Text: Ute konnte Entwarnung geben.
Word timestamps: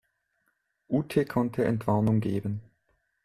Ute 0.89 1.25
konnte 1.25 1.63
Entwarnung 1.63 2.21
geben. 2.21 2.61